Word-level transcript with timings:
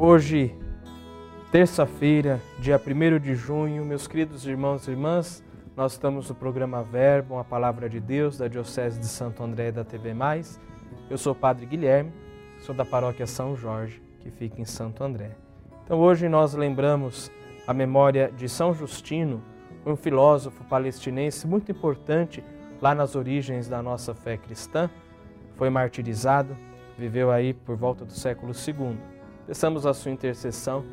Hoje, 0.00 0.54
terça-feira, 1.50 2.40
dia 2.60 2.80
1 2.80 3.18
de 3.18 3.34
junho, 3.34 3.84
meus 3.84 4.06
queridos 4.06 4.46
irmãos 4.46 4.86
e 4.86 4.92
irmãs, 4.92 5.42
nós 5.76 5.94
estamos 5.94 6.28
no 6.28 6.36
programa 6.36 6.84
Verbo, 6.84 7.36
a 7.36 7.42
Palavra 7.42 7.88
de 7.88 7.98
Deus, 7.98 8.38
da 8.38 8.46
Diocese 8.46 9.00
de 9.00 9.08
Santo 9.08 9.42
André 9.42 9.72
da 9.72 9.82
TV 9.82 10.14
Mais. 10.14 10.60
Eu 11.10 11.18
sou 11.18 11.32
o 11.32 11.34
Padre 11.34 11.66
Guilherme, 11.66 12.12
sou 12.60 12.72
da 12.72 12.84
Paróquia 12.84 13.26
São 13.26 13.56
Jorge, 13.56 14.00
que 14.20 14.30
fica 14.30 14.60
em 14.60 14.64
Santo 14.64 15.02
André. 15.02 15.32
Então 15.84 15.98
hoje 15.98 16.28
nós 16.28 16.54
lembramos 16.54 17.28
a 17.66 17.74
memória 17.74 18.30
de 18.36 18.48
São 18.48 18.72
Justino, 18.72 19.42
um 19.84 19.96
filósofo 19.96 20.62
palestinense 20.66 21.44
muito 21.44 21.72
importante 21.72 22.44
lá 22.80 22.94
nas 22.94 23.16
origens 23.16 23.68
da 23.68 23.82
nossa 23.82 24.14
fé 24.14 24.36
cristã. 24.36 24.88
Foi 25.56 25.68
martirizado, 25.68 26.56
viveu 26.96 27.32
aí 27.32 27.52
por 27.52 27.74
volta 27.74 28.04
do 28.04 28.12
século 28.12 28.52
II. 28.52 29.17
Peçamos 29.48 29.86
a 29.86 29.94
sua 29.94 30.12
intercessão 30.12 30.84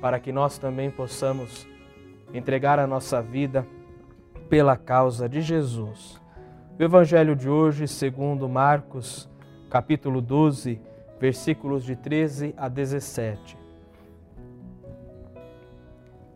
para 0.00 0.20
que 0.20 0.30
nós 0.30 0.58
também 0.58 0.92
possamos 0.92 1.66
entregar 2.32 2.78
a 2.78 2.86
nossa 2.86 3.20
vida 3.20 3.66
pela 4.48 4.76
causa 4.76 5.28
de 5.28 5.40
Jesus. 5.40 6.22
O 6.78 6.82
Evangelho 6.84 7.34
de 7.34 7.48
hoje, 7.48 7.88
segundo 7.88 8.48
Marcos, 8.48 9.28
capítulo 9.68 10.20
12, 10.20 10.80
versículos 11.18 11.82
de 11.82 11.96
13 11.96 12.54
a 12.56 12.68
17. 12.68 13.58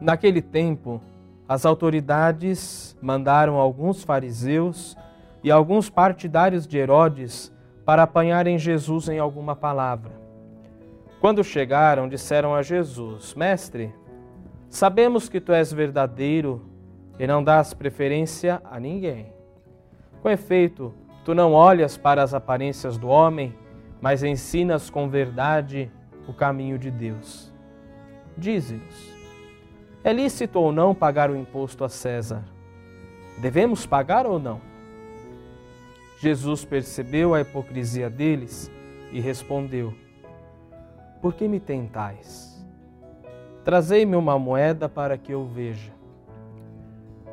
Naquele 0.00 0.40
tempo, 0.40 1.00
as 1.48 1.66
autoridades 1.66 2.96
mandaram 3.02 3.56
alguns 3.56 4.04
fariseus 4.04 4.96
e 5.42 5.50
alguns 5.50 5.90
partidários 5.90 6.64
de 6.64 6.78
Herodes 6.78 7.52
para 7.84 8.04
apanharem 8.04 8.56
Jesus 8.56 9.08
em 9.08 9.18
alguma 9.18 9.56
palavra. 9.56 10.25
Quando 11.20 11.42
chegaram, 11.42 12.08
disseram 12.08 12.54
a 12.54 12.62
Jesus: 12.62 13.34
Mestre, 13.34 13.92
sabemos 14.68 15.28
que 15.28 15.40
tu 15.40 15.52
és 15.52 15.72
verdadeiro 15.72 16.62
e 17.18 17.26
não 17.26 17.42
dás 17.42 17.72
preferência 17.72 18.60
a 18.64 18.78
ninguém. 18.78 19.32
Com 20.22 20.30
efeito, 20.30 20.94
tu 21.24 21.34
não 21.34 21.52
olhas 21.52 21.96
para 21.96 22.22
as 22.22 22.34
aparências 22.34 22.98
do 22.98 23.08
homem, 23.08 23.54
mas 24.00 24.22
ensinas 24.22 24.90
com 24.90 25.08
verdade 25.08 25.90
o 26.28 26.32
caminho 26.32 26.78
de 26.78 26.90
Deus. 26.90 27.52
Dize-nos: 28.36 29.16
é 30.04 30.12
lícito 30.12 30.60
ou 30.60 30.70
não 30.70 30.94
pagar 30.94 31.30
o 31.30 31.36
imposto 31.36 31.82
a 31.82 31.88
César? 31.88 32.44
Devemos 33.38 33.84
pagar 33.84 34.24
ou 34.26 34.38
não? 34.38 34.60
Jesus 36.20 36.64
percebeu 36.64 37.34
a 37.34 37.40
hipocrisia 37.40 38.08
deles 38.08 38.70
e 39.10 39.20
respondeu: 39.20 39.92
Por 41.26 41.34
que 41.34 41.48
me 41.48 41.58
tentais? 41.58 42.64
Trazei-me 43.64 44.14
uma 44.14 44.38
moeda 44.38 44.88
para 44.88 45.18
que 45.18 45.32
eu 45.32 45.44
veja. 45.44 45.92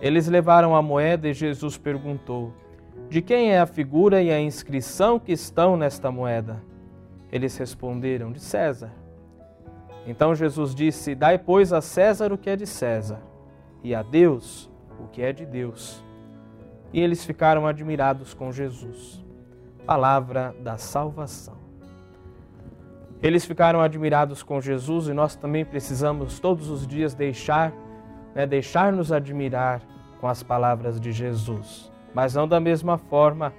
Eles 0.00 0.26
levaram 0.28 0.74
a 0.74 0.80
moeda 0.80 1.28
e 1.28 1.34
Jesus 1.34 1.76
perguntou: 1.76 2.54
De 3.10 3.20
quem 3.20 3.52
é 3.52 3.60
a 3.60 3.66
figura 3.66 4.22
e 4.22 4.30
a 4.30 4.40
inscrição 4.40 5.18
que 5.18 5.30
estão 5.30 5.76
nesta 5.76 6.10
moeda? 6.10 6.64
Eles 7.30 7.54
responderam: 7.58 8.32
De 8.32 8.40
César. 8.40 8.90
Então 10.06 10.34
Jesus 10.34 10.74
disse: 10.74 11.14
Dai, 11.14 11.36
pois, 11.36 11.70
a 11.70 11.82
César 11.82 12.32
o 12.32 12.38
que 12.38 12.48
é 12.48 12.56
de 12.56 12.66
César, 12.66 13.20
e 13.84 13.94
a 13.94 14.02
Deus 14.02 14.70
o 14.98 15.06
que 15.08 15.20
é 15.20 15.34
de 15.34 15.44
Deus. 15.44 16.02
E 16.94 16.98
eles 16.98 17.26
ficaram 17.26 17.66
admirados 17.66 18.32
com 18.32 18.50
Jesus. 18.50 19.22
Palavra 19.84 20.56
da 20.60 20.78
salvação. 20.78 21.61
Eles 23.22 23.44
ficaram 23.44 23.80
admirados 23.80 24.42
com 24.42 24.60
Jesus 24.60 25.06
e 25.06 25.12
nós 25.12 25.36
também 25.36 25.64
precisamos 25.64 26.40
todos 26.40 26.68
os 26.68 26.86
dias 26.86 27.14
deixar, 27.14 27.72
né, 28.34 28.46
deixar-nos 28.46 29.12
admirar 29.12 29.80
com 30.20 30.26
as 30.26 30.42
palavras 30.42 31.00
de 31.00 31.12
Jesus, 31.12 31.90
mas 32.12 32.34
não 32.34 32.48
da 32.48 32.58
mesma 32.58 32.98
forma 32.98 33.52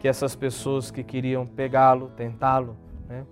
que 0.00 0.08
essas 0.08 0.34
pessoas 0.34 0.90
que 0.90 1.02
queriam 1.02 1.46
pegá-lo, 1.46 2.10
tentá-lo. 2.16 2.76
Né? 3.06 3.26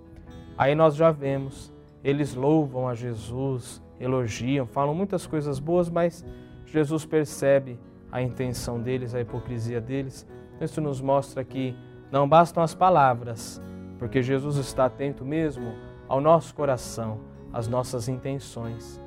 Aí 0.59 0.75
nós 0.75 0.95
já 0.95 1.11
vemos, 1.11 1.73
eles 2.05 2.35
louvam 2.35 2.87
a 2.87 2.95
Jesus, 2.95 3.83
elogiam, 3.99 4.67
falam 4.67 4.95
muitas 4.95 5.27
coisas 5.27 5.59
boas, 5.59 5.89
mas 5.89 6.25
Jesus 6.67 7.07
percebe 7.07 7.79
a 8.13 8.21
intenção 8.21 8.79
deles, 8.79 9.15
a 9.15 9.21
hipocrisia 9.21 9.81
deles. 9.81 10.27
Isso 10.61 10.81
nos 10.81 11.01
mostra 11.01 11.43
que 11.43 11.75
não 12.11 12.29
bastam 12.29 12.63
as 12.63 12.75
palavras, 12.75 13.61
porque 13.99 14.23
Jesus 14.23 14.57
está 14.57 14.87
atento 14.87 15.25
mesmo 15.25 15.75
ao 16.09 16.21
nosso 16.21 16.55
coração, 16.55 17.21
às 17.53 17.67
nossas 17.67 18.09
intenções. 18.09 19.01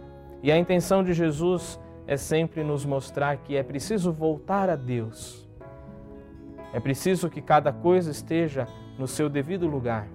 E 0.43 0.51
a 0.51 0.57
intenção 0.57 1.03
de 1.03 1.13
Jesus 1.13 1.79
é 2.05 2.17
sempre 2.17 2.63
nos 2.63 2.85
mostrar 2.85 3.37
que 3.37 3.55
é 3.55 3.63
preciso 3.63 4.11
voltar 4.11 4.69
a 4.69 4.75
Deus. 4.75 5.47
É 6.73 6.79
preciso 6.79 7.29
que 7.29 7.41
cada 7.41 7.71
coisa 7.71 8.11
esteja 8.11 8.67
no 8.97 9.07
seu 9.07 9.29
devido 9.29 9.67
lugar. 9.67 10.07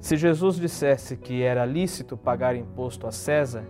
Se 0.00 0.16
Jesus 0.16 0.56
dissesse 0.56 1.16
que 1.16 1.42
era 1.42 1.64
lícito 1.64 2.16
pagar 2.16 2.54
imposto 2.54 3.06
a 3.06 3.12
César, 3.12 3.64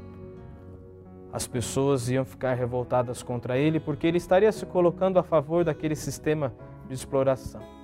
as 1.33 1.47
pessoas 1.47 2.09
iam 2.09 2.25
ficar 2.25 2.55
revoltadas 2.55 3.22
contra 3.22 3.59
ele 3.59 3.78
porque 3.78 4.06
ele 4.06 4.19
estaria 4.19 4.50
se 4.50 4.65
colocando 4.67 5.19
a 5.19 5.22
favor 5.22 5.65
daquele 5.65 5.94
sistema 5.94 6.53
de 6.87 6.94
exploração. 6.94 7.78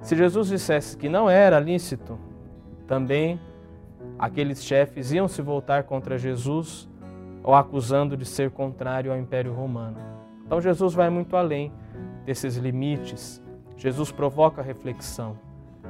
Se 0.00 0.16
Jesus 0.16 0.48
dissesse 0.48 0.96
que 0.96 1.08
não 1.08 1.28
era 1.28 1.60
lícito, 1.60 2.18
também 2.86 3.40
aqueles 4.18 4.64
chefes 4.64 5.12
iam 5.12 5.28
se 5.28 5.42
voltar 5.42 5.84
contra 5.84 6.18
Jesus 6.18 6.88
ou 7.42 7.54
acusando 7.54 8.16
de 8.16 8.24
ser 8.24 8.50
contrário 8.50 9.12
ao 9.12 9.18
Império 9.18 9.52
Romano. 9.52 9.98
Então 10.44 10.60
Jesus 10.60 10.94
vai 10.94 11.10
muito 11.10 11.36
além 11.36 11.72
desses 12.24 12.56
limites. 12.56 13.42
Jesus 13.76 14.10
provoca 14.10 14.62
reflexão. 14.62 15.38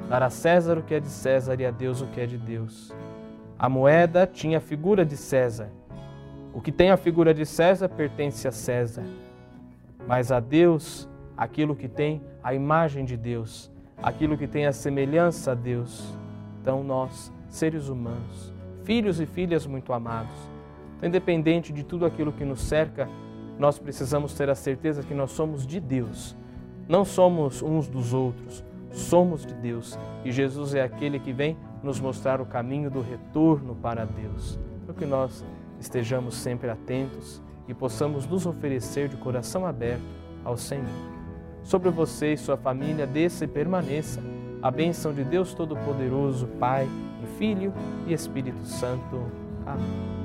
Dar 0.09 0.23
a 0.23 0.31
César 0.31 0.79
o 0.79 0.83
que 0.83 0.95
é 0.95 1.01
de 1.01 1.09
César 1.09 1.61
e 1.61 1.67
a 1.67 1.71
Deus 1.71 2.01
o 2.01 2.07
que 2.07 2.21
é 2.21 2.27
de 2.27 2.39
Deus. 2.39 2.93
A 3.59 3.69
moeda 3.69 4.27
tinha 4.27 4.59
a 4.59 4.61
figura 4.61 5.05
de 5.05 5.17
César, 5.17 5.71
o 6.53 6.61
que 6.61 6.73
tem 6.73 6.91
a 6.91 6.97
figura 6.97 7.33
de 7.33 7.47
César 7.47 7.89
pertence 7.89 8.49
a 8.49 8.51
César, 8.51 9.05
mas 10.07 10.33
a 10.33 10.41
Deus 10.41 11.09
aquilo 11.37 11.77
que 11.77 11.89
tem 11.89 12.21
a 12.43 12.53
imagem 12.53 13.05
de 13.05 13.17
Deus, 13.17 13.71
aquilo 14.03 14.37
que 14.37 14.47
tem 14.47 14.67
a 14.67 14.73
semelhança 14.73 15.53
a 15.53 15.55
Deus. 15.55 16.15
Então, 16.61 16.83
nós, 16.85 17.33
seres 17.49 17.89
humanos, 17.89 18.53
filhos 18.85 19.21
e 19.21 19.27
filhas 19.27 19.67
muito 19.67 19.93
amados, 19.93 20.51
então, 21.01 21.09
independente 21.09 21.73
de 21.73 21.83
tudo 21.83 22.05
aquilo 22.05 22.31
que 22.31 22.45
nos 22.45 22.61
cerca, 22.61 23.09
nós 23.59 23.79
precisamos 23.79 24.35
ter 24.35 24.51
a 24.51 24.55
certeza 24.55 25.03
que 25.03 25.15
nós 25.15 25.31
somos 25.31 25.67
de 25.67 25.81
Deus. 25.81 26.37
Não 26.87 27.05
somos 27.05 27.63
uns 27.63 27.89
dos 27.89 28.13
outros, 28.13 28.63
somos 28.91 29.47
de 29.47 29.55
Deus. 29.55 29.99
E 30.25 30.31
Jesus 30.31 30.75
é 30.75 30.83
aquele 30.83 31.19
que 31.19 31.33
vem 31.33 31.57
nos 31.83 31.99
mostrar 31.99 32.41
o 32.41 32.47
caminho 32.47 32.91
do 32.91 33.01
retorno 33.01 33.75
para 33.75 34.05
Deus. 34.05 34.59
Então, 34.83 34.95
que 34.95 35.07
nós 35.07 35.45
estejamos 35.79 36.35
sempre 36.35 36.69
atentos 36.69 37.43
e 37.67 37.73
possamos 37.73 38.27
nos 38.27 38.45
oferecer 38.45 39.09
de 39.09 39.17
coração 39.17 39.65
aberto 39.65 40.05
ao 40.45 40.57
Senhor. 40.57 41.20
Sobre 41.63 41.91
você 41.91 42.33
e 42.33 42.37
sua 42.37 42.57
família, 42.57 43.07
desça 43.07 43.45
e 43.45 43.49
permaneça 43.49 44.23
a 44.63 44.71
bênção 44.71 45.13
de 45.13 45.25
Deus 45.25 45.55
Todo-Poderoso, 45.55 46.47
Pai 46.59 46.89
e 47.23 47.39
Filho 47.39 47.73
e 48.07 48.13
Espírito 48.13 48.65
Santo. 48.65 49.31
Amém. 49.67 50.20